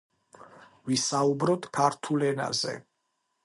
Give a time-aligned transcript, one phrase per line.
[0.87, 2.75] ვისაუბროთ ქართულ ენაზე